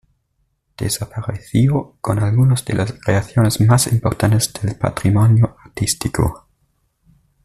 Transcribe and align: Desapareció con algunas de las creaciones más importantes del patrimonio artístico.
Desapareció 0.79 1.95
con 2.01 2.17
algunas 2.17 2.65
de 2.65 2.73
las 2.73 2.91
creaciones 2.91 3.61
más 3.61 3.85
importantes 3.85 4.51
del 4.53 4.75
patrimonio 4.75 5.57
artístico. 5.63 6.47